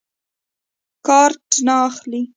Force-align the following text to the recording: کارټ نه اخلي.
کارټ 1.07 1.47
نه 1.65 1.75
اخلي. 1.87 2.21